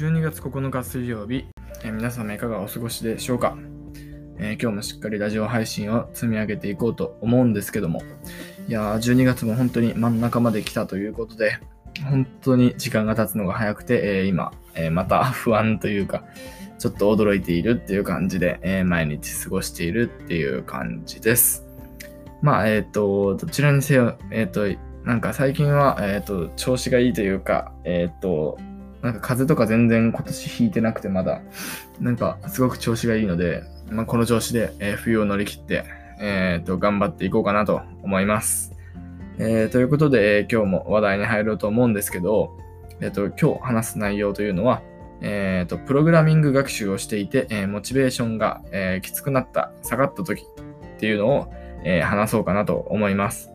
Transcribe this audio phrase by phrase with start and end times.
[0.00, 1.44] 12月9日水曜日、
[1.84, 3.58] え皆様いかがお過ごしでしょうか、
[4.38, 8.02] えー今日もしっかりラジオ配信を積み上げていこうと思うんですけども、
[8.66, 11.58] いやー、12月も本当に真ん中まで来たということで、
[12.08, 16.24] 本当に時間が経つのが早くて、えー今、えーまた不安というか、
[16.78, 21.66] ちょっと驚いているっていう感じで、え毎日過ごしているっていう感じです。
[22.40, 24.66] まあ、えっ、と、どちらにせよ、えっ、と、
[25.04, 28.56] なんか最近は、えっ、と、調子がいいというか、えっ、と、
[29.02, 31.40] なんか風邪とか全然今年ひいてなくてまだ、
[32.00, 35.84] なんかすごく調子がいいので、まあ、この調子で、えー冬を乗り切って、
[36.20, 38.72] えっ、と、頑張っていこうかなと思います。
[39.38, 42.58] えーということで、えー今日も話題に入ろうと思うんですけど、
[43.00, 44.82] えっ、と、今日話す内容というのは、
[45.22, 51.52] えっ、と、プログラミング学習をしていて、えーモチベーションが、えーきつくなった、下がった時っていうのを、
[51.84, 53.49] えー話そうかなと思います。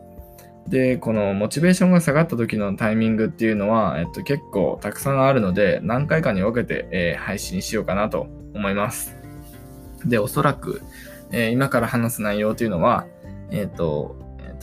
[0.68, 9.14] で、このモチベーションが下がった時のタイミングっていうのは、えっと、結構たくさんあるので、何回かに分けて、えー配信しようかなと思います。
[10.04, 10.82] で、おそらく、
[11.30, 13.06] えー今から話す内容というのは、
[13.50, 14.16] えっと、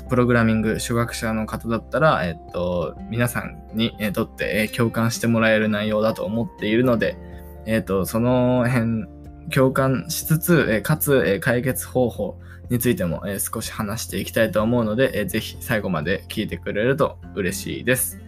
[0.10, 7.17] プログラミング初学者の方だったら、えっと、皆さんにえとって、え共感してもらえる内容だと思っているので、
[7.66, 9.06] えっと、その辺、
[9.52, 18.19] 共感しつつ、えかつ、え解決方法についても、え少し話していきたいと思うので、えーぜひ最後まで聞いてくれると嬉しいです。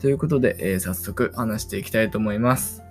[0.00, 2.82] ということで、え早速話していきたいと思います。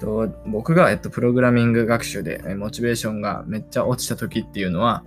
[0.00, 5.04] と僕が、えっと、プログラミング学習で、えモチベーションがめっちゃ落ちた時っていうのは、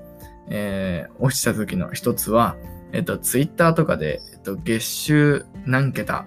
[0.49, 2.55] えー落ちた時の一つは、
[2.93, 6.25] えっと、ツイッターとかで、えっと、月収何桁、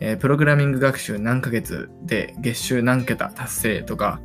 [0.00, 4.20] えープログラミング学習何ヶ月で月収何桁達成とか、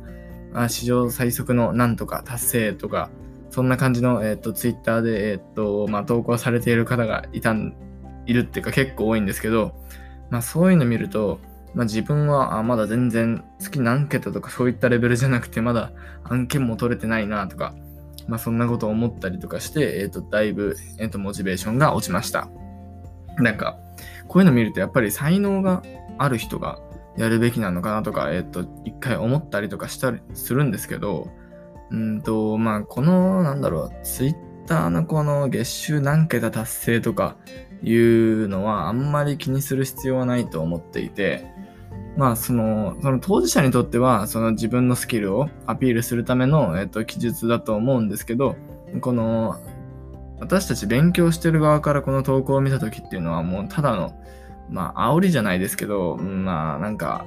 [0.56, 3.10] あ史上最速のなんとか達成とか、
[3.50, 7.74] そんな感じの、えっ、と、ツイッターで、えっ、と、まあ、投稿されている方がいたん、
[8.26, 9.74] いるっていうか結構多いんですけど、
[10.30, 11.40] まあ、そういうの見ると、
[11.74, 15.92] まあ、自分は、あまだ全然月何桁とかそういったレベルじゃなくて、まだ
[16.24, 17.74] 案件も取れてないなとか、
[18.26, 22.48] まあ、そんなことを思ったりとかして、えっ、と、だいぶ、えっ、と、モチベーションが落ちました。
[23.38, 23.78] なんか、
[24.26, 25.82] こういうの見ると、やっぱり才能が
[26.18, 26.78] ある人が
[27.16, 31.28] やるべきなのかなとか、えっ、と、一回思ったりとかしたりするんですけど、
[31.90, 34.34] うんと、まあ、この、なんだろう、ツイッ
[34.66, 37.36] ターのこの月収何桁達成とか
[37.82, 41.46] いうのはあんまり気にする必要はないと思っていて、
[42.16, 48.56] まあ、その、その当事者にとっては、その自分のスキルをアピールするための、えっと、記述だと思うんですけど、
[49.00, 49.60] この、
[50.40, 54.12] 私たち勉強してる側からこの投稿を見た時っていうのはもうただの、
[54.70, 57.24] まあ、煽りじゃないですけど、まあ、なんか、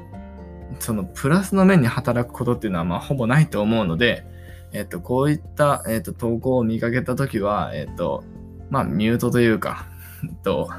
[0.79, 4.25] そのプラスの面に働くことっていうのはまあほぼないと思うので、
[4.71, 8.23] えっと、こういった、えっと、投稿を見かけたときは、えっと、
[8.69, 9.87] まあ、ミュートというか、
[10.23, 10.69] えっと、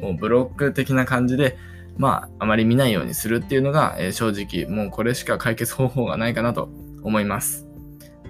[0.00, 1.56] もうブロック的な感じで、
[1.96, 6.68] まあ、あまり見ないようにするっていうのが、えー正直、もうこれしか解決方法がないかなと
[7.02, 7.66] 思います。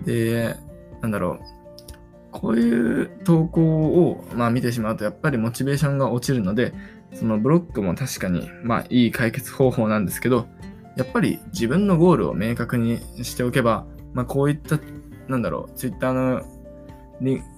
[0.05, 0.55] で、
[1.01, 1.41] なんだろう。
[2.31, 6.75] こういう投稿を、まあ、見てしまうと、やっぱりモチベーションが落ちるので、
[7.19, 10.47] そのブロックも確かに、まあ、いい解決方法なんですけど、
[10.97, 14.79] やっぱり自分のゴールを明確にしておけば、まあ、こういった、
[15.29, 16.43] なんだろう、ツイッターの、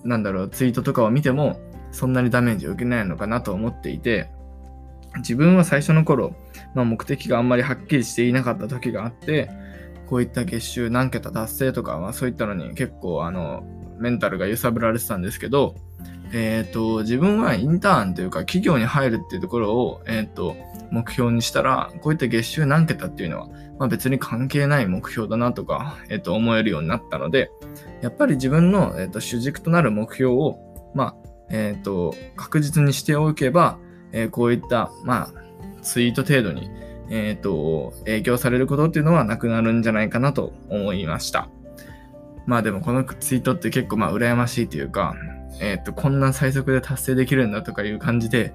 [0.05, 1.61] なんだろう、ツイートとかを見ても、
[1.91, 4.31] そんなにダメージを受けないのかなと思っていて、
[5.19, 6.35] 自分は最初の頃、
[6.75, 9.51] まあ、目的があんまりはっきりしていなかった時があって、
[10.07, 13.65] こういった月収何桁達成とか、まあ、そういったのに結構、あの、
[13.99, 15.75] メンタルが揺さぶられてたんですけど、
[16.33, 20.57] えっ、と、自分はインターンというか企業に入るっていうところを、えっ、と、
[20.91, 23.49] 目標にしたら、こういった月収何桁っていうのは、
[23.79, 27.51] まあ、別に関係ない目標だなとか、えっ、と、思えるようになったので、
[28.03, 30.59] やっぱり自分の、えっ、と、主軸となる目標を、
[30.95, 33.79] まあ、えっ、と、確実にしておけば、
[34.13, 36.71] えーこういった、まあ、ツイート程度に、
[37.11, 41.49] えっ、と、影響されることっていうのはなくなるんじゃないかなと思いました。
[42.49, 45.15] まあでもこのツイートって結構まあ羨ましいというか、
[45.61, 48.55] えっ、と、こんな最速で達成できるんだとかいう感じで、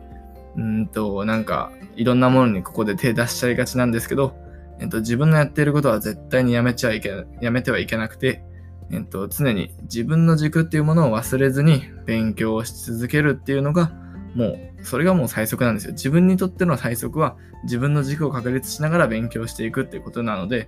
[0.55, 4.35] うんと、なんか、いろんなものにここで手出しちゃいがちなんですけど、
[4.79, 8.43] えっ、と、自分のやっていることは絶対にやめちゃいけ、やめてはいけなくて、
[8.89, 13.91] えっ、と、常に自分の軸っていうものを忘れずに勉強をし続けるっていうのが、
[14.35, 14.45] も
[14.79, 15.93] う、それがもう最速なんですよ。
[15.93, 20.67] 自分にとっての最速は、自分の軸を確立しながら勉強していくっていうことなので、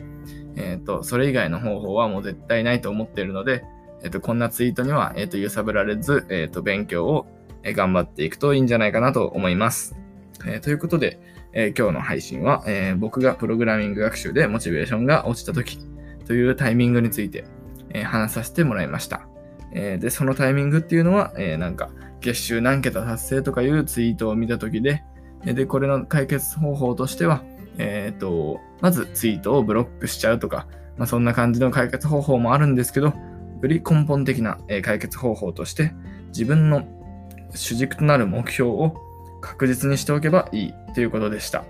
[0.55, 3.63] えっ、と、それ以外の方法はもう絶対ないと思っているので、
[4.03, 7.27] えっ、と、こんなツイートには、えっ、と、揺さぶられず、えっ、と、勉強を
[7.63, 9.95] 頑張っていくといいんじゃないかなと思います。
[10.45, 11.19] えということで、
[11.53, 15.79] え今日の配信は、え僕がプログラミング学習でモチベーションが落ちた時
[16.25, 17.45] というタイミングについて、
[17.89, 19.27] え話させてもらいました。
[19.71, 21.89] えで、そのタイミングっていうのは、えなんか、
[22.25, 25.03] 月収何桁達成とかいうツイートを見た時で、
[25.45, 27.43] で、これの解決方法としては、
[27.77, 30.67] えっ、と、まずツイートをブロックしちゃうとか、
[30.97, 33.13] まあ、そんな感じの解決方法もあるんですけど、よ
[33.63, 35.93] り根本的な解決方法として、
[36.29, 36.87] 自分の
[37.53, 38.95] 主軸となる目標を
[39.41, 41.63] 確実にしておけばいいということでした。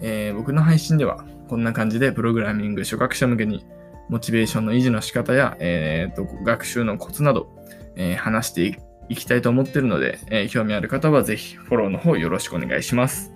[0.00, 3.66] えー、僕の配信ではこんな感じでプログラミング初学者向けに
[4.08, 7.48] モチベーションの維持の仕方や、えーと、学習のコツなど、
[7.96, 13.32] えー、話していきたいと思ってるので、えー、興味ある方はぜひフォローの方よろしくお願いします。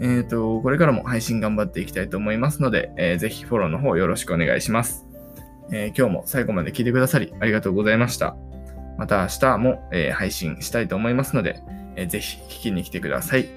[0.00, 5.06] えっ、ー、と、これからも配信頑張っていきたいと思いますので、えー、ぜひフォローの方よろしくお願いします。
[5.72, 8.36] え今日も最後まで聞いてくださりありがとうございました。
[8.98, 11.60] また明日も、え配信したいと思いますので、
[11.96, 13.48] えぜひ聞きに来てください。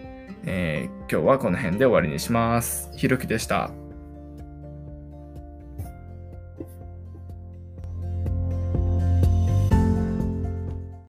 [0.45, 2.89] え今日はこの辺で終わりにします。
[2.95, 3.86] ひろきでした。